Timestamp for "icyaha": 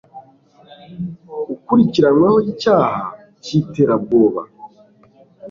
2.51-2.95